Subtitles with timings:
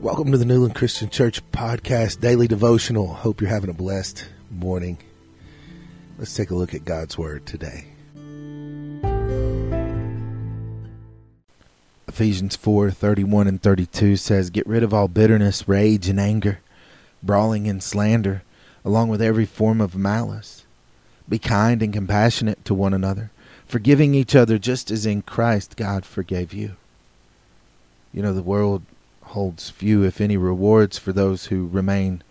[0.00, 3.12] Welcome to the Newland Christian Church podcast daily devotional.
[3.12, 4.96] Hope you're having a blessed morning.
[6.16, 7.84] Let's take a look at God's word today.
[12.08, 16.60] Ephesians 4 31 and 32 says, Get rid of all bitterness, rage, and anger,
[17.22, 18.42] brawling and slander,
[18.86, 20.64] along with every form of malice.
[21.28, 23.32] Be kind and compassionate to one another,
[23.66, 26.76] forgiving each other just as in Christ God forgave you.
[28.14, 28.82] You know, the world
[29.30, 32.22] holds few, if any, rewards for those who remain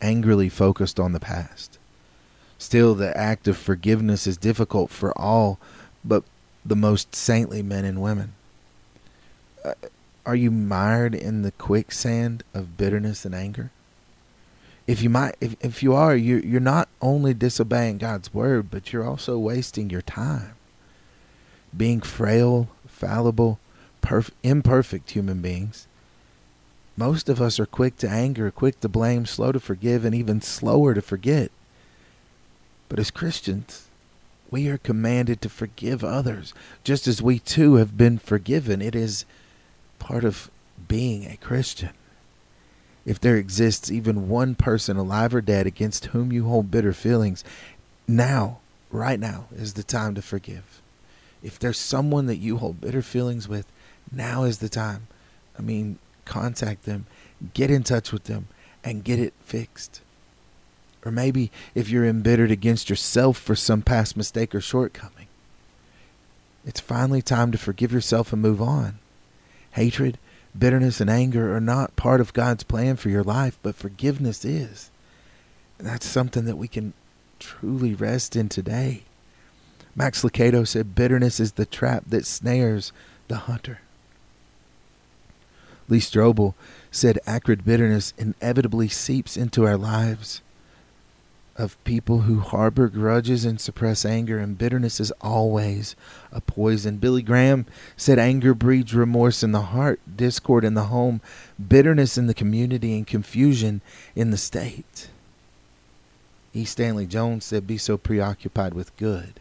[0.00, 1.78] angrily focused on the past.
[2.58, 5.58] Still, the act of forgiveness is difficult for all
[6.04, 6.22] but
[6.64, 8.32] the most saintly men and women.
[9.64, 9.74] Uh,
[10.26, 13.70] are you mired in the quicksand of bitterness and anger?
[14.86, 18.92] If you might, if, if you are, you you're not only disobeying God's word, but
[18.92, 20.54] you're also wasting your time.
[21.76, 23.58] Being frail, fallible,
[24.02, 25.86] perf- imperfect human beings,
[26.96, 30.40] most of us are quick to anger, quick to blame, slow to forgive, and even
[30.40, 31.50] slower to forget.
[32.88, 33.88] But as Christians,
[34.50, 38.80] we are commanded to forgive others, just as we too have been forgiven.
[38.80, 39.24] It is
[39.98, 40.50] part of
[40.86, 41.90] being a Christian.
[43.04, 47.42] If there exists even one person alive or dead against whom you hold bitter feelings,
[48.06, 48.58] now,
[48.90, 50.80] right now, is the time to forgive.
[51.42, 53.66] If there's someone that you hold bitter feelings with,
[54.12, 55.08] now is the time.
[55.58, 57.06] I mean, contact them,
[57.52, 58.48] get in touch with them,
[58.82, 60.00] and get it fixed.
[61.04, 65.28] Or maybe if you're embittered against yourself for some past mistake or shortcoming,
[66.64, 68.98] it's finally time to forgive yourself and move on.
[69.72, 70.18] Hatred,
[70.58, 74.90] bitterness, and anger are not part of God's plan for your life, but forgiveness is.
[75.78, 76.94] And that's something that we can
[77.38, 79.02] truly rest in today.
[79.94, 82.92] Max Lucado said, Bitterness is the trap that snares
[83.28, 83.80] the hunter.
[85.88, 86.54] Lee Strobel
[86.90, 90.40] said acrid bitterness inevitably seeps into our lives
[91.56, 95.94] of people who harbor grudges and suppress anger, and bitterness is always
[96.32, 96.96] a poison.
[96.96, 101.20] Billy Graham said anger breeds remorse in the heart, discord in the home,
[101.68, 103.82] bitterness in the community, and confusion
[104.16, 105.08] in the state.
[106.52, 106.64] E.
[106.64, 109.40] Stanley Jones said, Be so preoccupied with good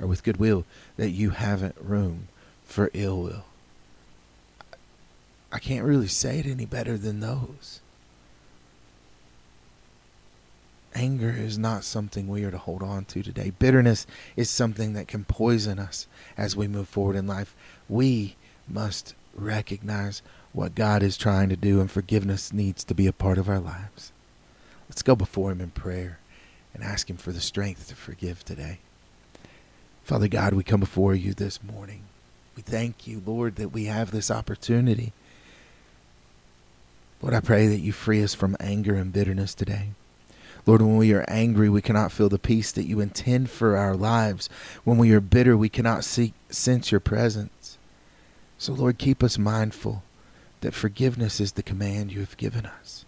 [0.00, 0.64] or with goodwill
[0.96, 2.28] that you haven't room
[2.64, 3.44] for ill will.
[5.54, 7.80] I can't really say it any better than those.
[10.96, 13.52] Anger is not something we are to hold on to today.
[13.56, 14.04] Bitterness
[14.36, 17.54] is something that can poison us as we move forward in life.
[17.88, 18.34] We
[18.68, 20.22] must recognize
[20.52, 23.60] what God is trying to do, and forgiveness needs to be a part of our
[23.60, 24.10] lives.
[24.88, 26.18] Let's go before Him in prayer
[26.74, 28.78] and ask Him for the strength to forgive today.
[30.02, 32.02] Father God, we come before you this morning.
[32.56, 35.12] We thank you, Lord, that we have this opportunity
[37.24, 39.92] Lord, I pray that you free us from anger and bitterness today.
[40.66, 43.96] Lord, when we are angry, we cannot feel the peace that you intend for our
[43.96, 44.50] lives.
[44.84, 47.78] When we are bitter, we cannot see, sense your presence.
[48.58, 50.02] So, Lord, keep us mindful
[50.60, 53.06] that forgiveness is the command you have given us.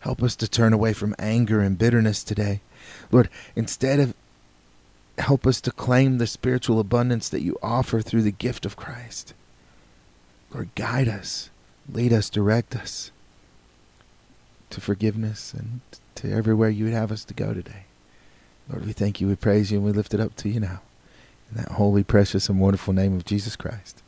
[0.00, 2.60] Help us to turn away from anger and bitterness today.
[3.12, 4.14] Lord, instead of
[5.16, 9.32] help us to claim the spiritual abundance that you offer through the gift of Christ.
[10.52, 11.50] Lord, guide us
[11.94, 13.10] lead us, direct us
[14.70, 15.80] to forgiveness and
[16.16, 17.84] to everywhere you would have us to go today.
[18.68, 20.80] Lord, we thank you, we praise you, and we lift it up to you now.
[21.50, 24.02] In that holy, precious, and wonderful name of Jesus Christ.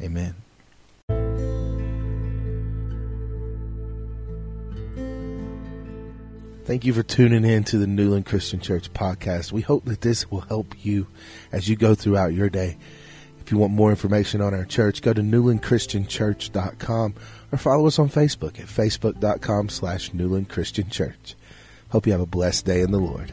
[0.00, 0.36] Amen.
[6.64, 9.52] Thank you for tuning in to the Newland Christian Church podcast.
[9.52, 11.06] We hope that this will help you
[11.52, 12.76] as you go throughout your day.
[13.46, 17.14] If you want more information on our church, go to newlandchristianchurch.com
[17.52, 21.36] or follow us on Facebook at facebook.com slash Newland Christian Church.
[21.90, 23.30] Hope you have a blessed day in the Lord.